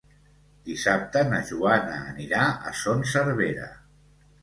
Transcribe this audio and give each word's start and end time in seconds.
Dissabte 0.69 1.23
na 1.35 1.43
Joana 1.51 2.01
anirà 2.15 2.43
a 2.51 2.75
Son 2.83 3.09
Servera. 3.15 3.73